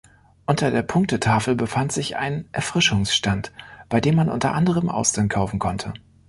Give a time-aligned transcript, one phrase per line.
[0.47, 3.51] Unter der Punktetafel befand sich ein Erfrischungsstand,
[3.87, 5.93] bei dem man unter anderem Austern kaufen konnte.